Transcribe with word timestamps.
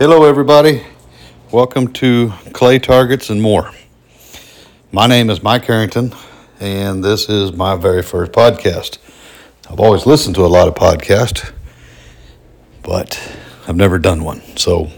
Hello, 0.00 0.24
everybody. 0.24 0.82
Welcome 1.52 1.92
to 1.92 2.32
Clay 2.54 2.78
Targets 2.78 3.28
and 3.28 3.42
More. 3.42 3.70
My 4.92 5.06
name 5.06 5.28
is 5.28 5.42
Mike 5.42 5.66
Harrington, 5.66 6.14
and 6.58 7.04
this 7.04 7.28
is 7.28 7.52
my 7.52 7.76
very 7.76 8.02
first 8.02 8.32
podcast. 8.32 8.96
I've 9.68 9.78
always 9.78 10.06
listened 10.06 10.36
to 10.36 10.46
a 10.46 10.48
lot 10.48 10.68
of 10.68 10.74
podcasts, 10.74 11.52
but 12.82 13.20
I've 13.68 13.76
never 13.76 13.98
done 13.98 14.24
one. 14.24 14.40
So, 14.56 14.88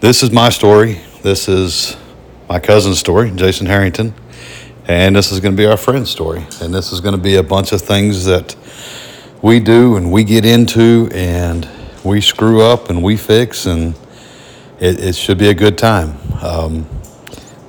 this 0.00 0.22
is 0.22 0.30
my 0.30 0.48
story. 0.48 1.00
This 1.20 1.46
is 1.46 1.94
my 2.48 2.60
cousin's 2.60 2.98
story, 2.98 3.30
Jason 3.32 3.66
Harrington, 3.66 4.14
and 4.86 5.14
this 5.14 5.30
is 5.30 5.40
going 5.40 5.54
to 5.54 5.62
be 5.62 5.66
our 5.66 5.76
friend's 5.76 6.08
story. 6.08 6.46
And 6.62 6.72
this 6.72 6.90
is 6.90 7.02
going 7.02 7.14
to 7.14 7.20
be 7.20 7.36
a 7.36 7.42
bunch 7.42 7.72
of 7.72 7.82
things 7.82 8.24
that 8.24 8.56
we 9.42 9.60
do 9.60 9.96
and 9.96 10.10
we 10.10 10.24
get 10.24 10.46
into 10.46 11.10
and 11.12 11.68
we 12.04 12.20
screw 12.20 12.62
up 12.62 12.90
and 12.90 13.02
we 13.02 13.16
fix, 13.16 13.66
and 13.66 13.94
it, 14.78 15.00
it 15.00 15.14
should 15.14 15.38
be 15.38 15.48
a 15.48 15.54
good 15.54 15.76
time. 15.76 16.16
Um, 16.42 16.88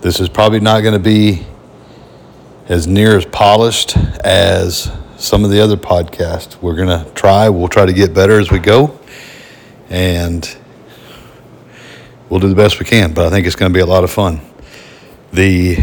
this 0.01 0.19
is 0.19 0.29
probably 0.29 0.59
not 0.59 0.81
going 0.81 0.93
to 0.93 0.99
be 0.99 1.45
as 2.67 2.87
near 2.87 3.17
as 3.17 3.25
polished 3.25 3.97
as 4.23 4.91
some 5.17 5.43
of 5.43 5.49
the 5.49 5.59
other 5.59 5.75
podcasts. 5.75 6.61
We're 6.61 6.75
going 6.75 6.87
to 6.87 7.09
try, 7.11 7.49
we'll 7.49 7.67
try 7.67 7.85
to 7.85 7.93
get 7.93 8.13
better 8.13 8.39
as 8.39 8.51
we 8.51 8.59
go, 8.59 8.97
and 9.89 10.57
we'll 12.29 12.39
do 12.39 12.47
the 12.47 12.55
best 12.55 12.79
we 12.79 12.85
can, 12.85 13.13
but 13.13 13.25
I 13.25 13.29
think 13.29 13.47
it's 13.47 13.55
going 13.55 13.71
to 13.71 13.75
be 13.75 13.81
a 13.81 13.87
lot 13.87 14.03
of 14.03 14.11
fun. 14.11 14.41
The 15.33 15.77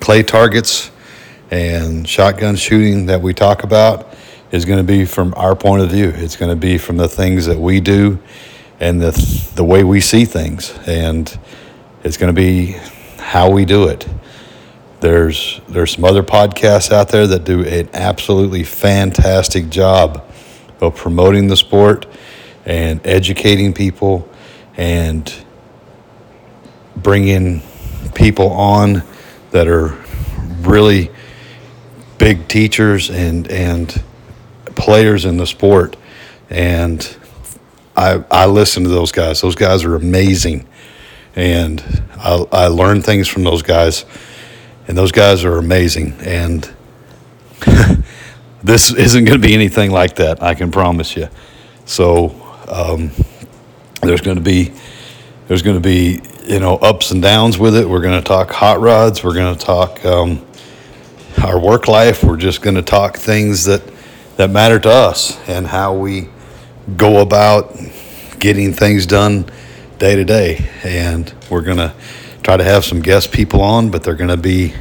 clay 0.00 0.22
targets 0.22 0.90
and 1.50 2.08
shotgun 2.08 2.56
shooting 2.56 3.06
that 3.06 3.20
we 3.20 3.34
talk 3.34 3.64
about 3.64 4.07
is 4.50 4.64
going 4.64 4.78
to 4.78 4.84
be 4.84 5.04
from 5.04 5.34
our 5.36 5.54
point 5.54 5.82
of 5.82 5.90
view. 5.90 6.12
It's 6.14 6.36
going 6.36 6.50
to 6.50 6.56
be 6.56 6.78
from 6.78 6.96
the 6.96 7.08
things 7.08 7.46
that 7.46 7.58
we 7.58 7.80
do 7.80 8.18
and 8.80 9.00
the, 9.00 9.10
the 9.54 9.64
way 9.64 9.84
we 9.84 10.00
see 10.00 10.24
things. 10.24 10.76
And 10.86 11.38
it's 12.04 12.16
going 12.16 12.34
to 12.34 12.38
be 12.38 12.76
how 13.18 13.50
we 13.50 13.64
do 13.64 13.88
it. 13.88 14.08
There's, 15.00 15.60
there's 15.68 15.92
some 15.92 16.04
other 16.04 16.22
podcasts 16.22 16.90
out 16.90 17.08
there 17.08 17.26
that 17.26 17.44
do 17.44 17.64
an 17.64 17.88
absolutely 17.92 18.64
fantastic 18.64 19.68
job 19.68 20.24
of 20.80 20.96
promoting 20.96 21.48
the 21.48 21.56
sport 21.56 22.06
and 22.64 23.00
educating 23.06 23.72
people 23.72 24.28
and 24.76 25.32
bringing 26.96 27.62
people 28.14 28.50
on 28.50 29.02
that 29.50 29.68
are 29.68 29.96
really 30.60 31.10
big 32.18 32.48
teachers 32.48 33.10
and, 33.10 33.48
and 33.50 34.02
players 34.78 35.24
in 35.24 35.36
the 35.36 35.46
sport, 35.46 35.96
and 36.48 37.16
I 37.96 38.24
I 38.30 38.46
listen 38.46 38.84
to 38.84 38.88
those 38.88 39.12
guys. 39.12 39.40
Those 39.40 39.56
guys 39.56 39.84
are 39.84 39.96
amazing, 39.96 40.66
and 41.36 41.82
I 42.16 42.46
I 42.52 42.66
learn 42.68 43.02
things 43.02 43.28
from 43.28 43.44
those 43.44 43.62
guys, 43.62 44.06
and 44.86 44.96
those 44.96 45.12
guys 45.12 45.44
are 45.44 45.58
amazing. 45.58 46.14
And 46.20 46.70
this 48.62 48.92
isn't 48.92 49.24
going 49.24 49.40
to 49.40 49.46
be 49.46 49.54
anything 49.54 49.90
like 49.90 50.16
that. 50.16 50.42
I 50.42 50.54
can 50.54 50.70
promise 50.70 51.16
you. 51.16 51.28
So 51.84 52.30
um, 52.68 53.10
there's 54.02 54.20
going 54.20 54.36
to 54.36 54.42
be 54.42 54.72
there's 55.48 55.62
going 55.62 55.76
to 55.76 55.80
be 55.80 56.20
you 56.46 56.60
know 56.60 56.76
ups 56.76 57.10
and 57.10 57.20
downs 57.20 57.58
with 57.58 57.76
it. 57.76 57.88
We're 57.88 58.02
going 58.02 58.20
to 58.20 58.26
talk 58.26 58.50
hot 58.50 58.80
rods. 58.80 59.24
We're 59.24 59.34
going 59.34 59.56
to 59.56 59.64
talk 59.64 60.04
um, 60.04 60.46
our 61.42 61.58
work 61.58 61.88
life. 61.88 62.22
We're 62.22 62.36
just 62.36 62.62
going 62.62 62.76
to 62.76 62.82
talk 62.82 63.16
things 63.16 63.64
that 63.64 63.82
that 64.38 64.50
matter 64.50 64.78
to 64.78 64.88
us 64.88 65.36
and 65.48 65.66
how 65.66 65.92
we 65.92 66.28
go 66.96 67.20
about 67.20 67.76
getting 68.38 68.72
things 68.72 69.04
done 69.04 69.44
day 69.98 70.14
to 70.14 70.24
day. 70.24 70.70
And 70.84 71.34
we're 71.50 71.62
going 71.62 71.78
to 71.78 71.92
try 72.44 72.56
to 72.56 72.62
have 72.62 72.84
some 72.84 73.02
guest 73.02 73.32
people 73.32 73.60
on, 73.60 73.90
but 73.90 74.04
they're 74.04 74.14
going 74.14 74.30
to 74.30 74.36
be 74.36 74.74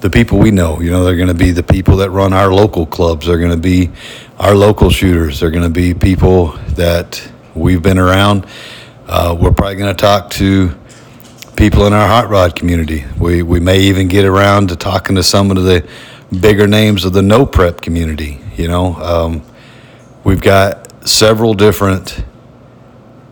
the 0.00 0.10
people 0.10 0.40
we 0.40 0.50
know. 0.50 0.80
You 0.80 0.90
know, 0.90 1.04
they're 1.04 1.14
going 1.14 1.28
to 1.28 1.34
be 1.34 1.52
the 1.52 1.62
people 1.62 1.98
that 1.98 2.10
run 2.10 2.32
our 2.32 2.52
local 2.52 2.86
clubs. 2.86 3.28
They're 3.28 3.38
going 3.38 3.52
to 3.52 3.56
be 3.56 3.88
our 4.36 4.56
local 4.56 4.90
shooters. 4.90 5.38
They're 5.38 5.52
going 5.52 5.62
to 5.62 5.70
be 5.70 5.94
people 5.94 6.48
that 6.70 7.22
we've 7.54 7.80
been 7.80 8.00
around. 8.00 8.46
Uh, 9.06 9.36
we're 9.40 9.52
probably 9.52 9.76
going 9.76 9.94
to 9.94 10.00
talk 10.00 10.28
to 10.30 10.74
people 11.56 11.86
in 11.86 11.92
our 11.92 12.08
hot 12.08 12.30
rod 12.30 12.56
community. 12.56 13.04
We, 13.16 13.44
we 13.44 13.60
may 13.60 13.78
even 13.82 14.08
get 14.08 14.24
around 14.24 14.70
to 14.70 14.76
talking 14.76 15.14
to 15.14 15.22
some 15.22 15.52
of 15.52 15.62
the 15.62 15.88
bigger 16.40 16.66
names 16.66 17.04
of 17.04 17.12
the 17.12 17.22
no 17.22 17.46
prep 17.46 17.80
community. 17.80 18.40
You 18.56 18.68
know, 18.68 18.94
um, 18.94 19.42
we've 20.24 20.40
got 20.40 21.06
several 21.06 21.54
different 21.54 22.24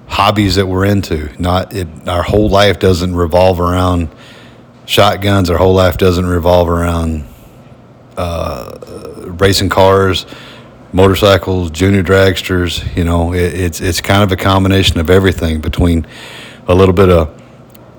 hobbies 0.07 0.57
that 0.57 0.67
we're 0.67 0.85
into. 0.85 1.31
Not 1.41 1.75
it, 1.75 1.89
our 2.09 2.23
whole 2.23 2.49
life 2.49 2.79
doesn't 2.79 3.15
revolve 3.15 3.61
around 3.61 4.11
shotguns. 4.87 5.51
Our 5.51 5.57
whole 5.57 5.75
life 5.75 5.97
doesn't 5.97 6.27
revolve 6.27 6.69
around 6.69 7.25
uh, 8.17 8.79
racing 9.39 9.71
cars, 9.71 10.27
motorcycles, 10.93 11.71
junior 11.71 12.03
dragsters. 12.03 12.97
You 12.97 13.05
know, 13.05 13.33
it, 13.33 13.55
it's 13.55 13.81
it's 13.81 14.01
kind 14.01 14.23
of 14.23 14.31
a 14.31 14.37
combination 14.37 15.01
of 15.01 15.11
everything 15.11 15.61
between 15.61 16.07
a 16.69 16.75
little 16.75 16.95
bit 16.95 17.09
of 17.09 17.29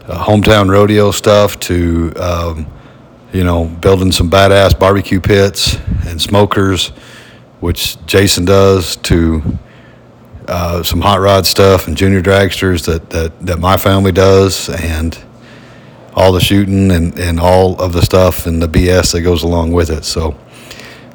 uh, 0.07 0.24
hometown 0.24 0.69
rodeo 0.69 1.12
stuff 1.12 1.59
to 1.62 2.13
um, 2.18 2.72
you 3.36 3.44
know, 3.44 3.66
building 3.66 4.13
some 4.13 4.30
badass 4.30 4.80
barbecue 4.80 5.19
pits 5.19 5.78
and 6.07 6.22
smokers, 6.22 6.94
which 7.59 8.03
Jason 8.05 8.45
does, 8.45 8.95
to 8.97 9.57
uh, 10.47 10.83
some 10.83 11.01
hot 11.01 11.19
rod 11.19 11.45
stuff 11.45 11.88
and 11.88 11.97
junior 11.97 12.21
dragsters 12.21 12.85
that, 12.85 13.09
that, 13.09 13.39
that 13.45 13.59
my 13.59 13.77
family 13.77 14.11
does, 14.11 14.69
and 14.69 15.17
all 16.13 16.31
the 16.31 16.39
shooting 16.39 16.91
and, 16.91 17.19
and 17.19 17.39
all 17.39 17.79
of 17.81 17.91
the 17.91 18.01
stuff 18.01 18.45
and 18.45 18.61
the 18.61 18.67
BS 18.67 19.11
that 19.11 19.21
goes 19.21 19.44
along 19.44 19.73
with 19.73 19.89
it. 19.89 20.05
So 20.05 20.38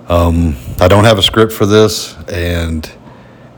um, 0.09 0.57
I 0.79 0.89
don't 0.89 1.05
have 1.05 1.19
a 1.19 1.23
script 1.23 1.53
for 1.53 1.67
this, 1.67 2.17
and 2.29 2.91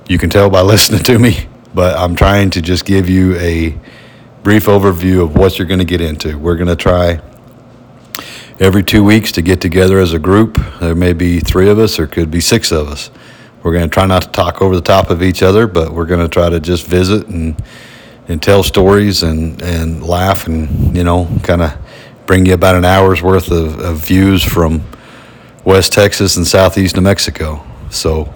you 0.09 0.19
can 0.19 0.31
tell 0.31 0.51
by 0.51 0.61
listening 0.63 1.03
to 1.05 1.19
me, 1.19 1.49
but 1.75 1.97
I'm 1.97 2.15
trying 2.15 2.51
to 2.51 2.63
just 2.63 2.85
give 2.85 3.09
you 3.09 3.37
a 3.37 3.79
brief 4.43 4.67
overview 4.67 5.23
of 5.23 5.37
what 5.37 5.59
you're 5.59 5.69
going 5.69 5.81
to 5.81 5.85
get 5.85 6.01
into. 6.01 6.39
We're 6.39 6.57
going 6.57 6.69
to 6.69 6.77
try 6.77 7.21
every 8.61 8.83
two 8.83 9.05
weeks 9.05 9.33
to 9.33 9.43
get 9.43 9.61
together 9.61 9.99
as 9.99 10.13
a 10.13 10.19
group. 10.19 10.59
There 10.81 10.95
may 10.95 11.13
be 11.13 11.41
three 11.41 11.69
of 11.69 11.79
us, 11.79 11.99
or 11.99 12.07
could 12.07 12.31
be 12.31 12.41
six 12.41 12.73
of 12.73 12.89
us. 12.89 13.11
We're 13.63 13.73
going 13.73 13.89
to 13.89 13.93
try 13.93 14.07
not 14.07 14.23
to 14.23 14.29
talk 14.29 14.61
over 14.61 14.75
the 14.75 14.83
top 14.83 15.11
of 15.11 15.23
each 15.23 15.43
other, 15.43 15.67
but 15.67 15.93
we're 15.93 16.07
going 16.07 16.21
to 16.21 16.29
try 16.29 16.51
to 16.51 16.61
just 16.61 16.87
visit 16.87 17.29
and 17.29 17.63
and 18.29 18.43
tell 18.43 18.63
stories 18.63 19.23
and 19.23 19.61
and 19.63 20.03
laugh 20.03 20.47
and 20.47 20.97
you 20.97 21.05
know 21.05 21.29
kind 21.43 21.63
of 21.63 21.77
bring 22.27 22.47
you 22.47 22.55
about 22.55 22.77
an 22.77 22.85
hour's 22.85 23.21
worth 23.21 23.51
of, 23.51 23.79
of 23.81 23.99
views 23.99 24.43
from 24.43 24.83
West 25.65 25.93
Texas 25.93 26.37
and 26.37 26.47
Southeast 26.47 26.97
New 26.97 27.03
Mexico. 27.03 27.65
So 27.91 28.33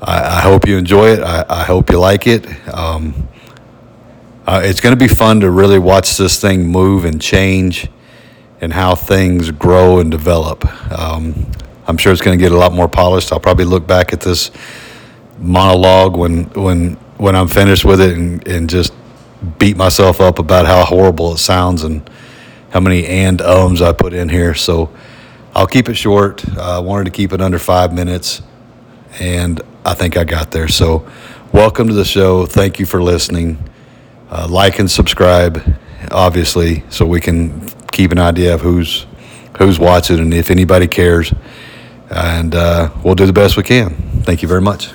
I, 0.00 0.38
I 0.38 0.40
hope 0.40 0.66
you 0.66 0.76
enjoy 0.76 1.08
it. 1.08 1.20
I, 1.20 1.44
I 1.48 1.64
hope 1.64 1.90
you 1.90 1.98
like 1.98 2.26
it. 2.26 2.46
Um, 2.68 3.28
uh, 4.46 4.60
it's 4.64 4.80
going 4.80 4.96
to 4.96 4.98
be 4.98 5.12
fun 5.12 5.40
to 5.40 5.50
really 5.50 5.78
watch 5.78 6.16
this 6.16 6.40
thing 6.40 6.66
move 6.66 7.04
and 7.04 7.20
change 7.20 7.88
and 8.62 8.72
how 8.72 8.94
things 8.94 9.50
grow 9.50 9.98
and 9.98 10.10
develop. 10.10 10.64
Um, 10.92 11.50
I'm 11.86 11.98
sure 11.98 12.12
it's 12.12 12.22
going 12.22 12.38
to 12.38 12.42
get 12.42 12.52
a 12.52 12.56
lot 12.56 12.72
more 12.72 12.88
polished. 12.88 13.32
I'll 13.32 13.40
probably 13.40 13.64
look 13.64 13.88
back 13.88 14.12
at 14.12 14.20
this 14.20 14.52
monologue 15.38 16.16
when 16.16 16.44
when 16.50 16.94
when 17.18 17.34
I'm 17.34 17.48
finished 17.48 17.84
with 17.84 18.00
it 18.00 18.16
and, 18.16 18.46
and 18.46 18.70
just 18.70 18.94
beat 19.58 19.76
myself 19.76 20.20
up 20.20 20.38
about 20.38 20.66
how 20.66 20.84
horrible 20.84 21.34
it 21.34 21.38
sounds 21.38 21.82
and 21.82 22.08
how 22.70 22.78
many 22.78 23.04
and 23.06 23.42
ums 23.42 23.82
I 23.82 23.92
put 23.92 24.12
in 24.12 24.28
here. 24.28 24.54
So 24.54 24.94
I'll 25.54 25.66
keep 25.66 25.88
it 25.88 25.94
short. 25.94 26.48
Uh, 26.56 26.76
I 26.76 26.78
wanted 26.78 27.04
to 27.04 27.10
keep 27.10 27.32
it 27.32 27.40
under 27.40 27.58
five 27.58 27.92
minutes, 27.92 28.42
and 29.18 29.60
I 29.84 29.94
think 29.94 30.16
I 30.16 30.22
got 30.22 30.52
there. 30.52 30.68
So 30.68 31.04
welcome 31.52 31.88
to 31.88 31.94
the 31.94 32.04
show. 32.04 32.46
Thank 32.46 32.78
you 32.78 32.86
for 32.86 33.02
listening. 33.02 33.58
Uh, 34.30 34.46
like 34.48 34.78
and 34.78 34.90
subscribe, 34.90 35.76
obviously, 36.12 36.84
so 36.88 37.04
we 37.04 37.20
can 37.20 37.68
keep 37.92 38.10
an 38.10 38.18
idea 38.18 38.54
of 38.54 38.62
who's 38.62 39.06
who's 39.58 39.78
watching 39.78 40.18
and 40.18 40.34
if 40.34 40.50
anybody 40.50 40.88
cares. 40.88 41.32
And 42.10 42.54
uh, 42.54 42.90
we'll 43.04 43.14
do 43.14 43.26
the 43.26 43.32
best 43.32 43.56
we 43.56 43.62
can. 43.62 43.94
Thank 44.24 44.42
you 44.42 44.48
very 44.48 44.60
much. 44.60 44.90